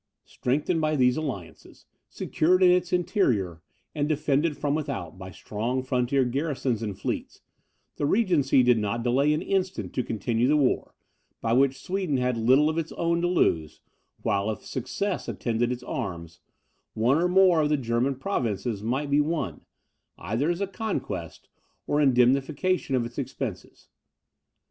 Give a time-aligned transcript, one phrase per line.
[0.25, 3.61] Strengthened by these alliances, secured in its interior,
[3.93, 7.41] and defended from without by strong frontier garrisons and fleets,
[7.97, 10.95] the regency did not delay an instant to continue a war,
[11.39, 13.79] by which Sweden had little of its own to lose,
[14.23, 16.39] while, if success attended its arms,
[16.95, 19.61] one or more of the German provinces might be won,
[20.17, 21.47] either as a conquest,
[21.85, 23.87] or indemnification of its expenses.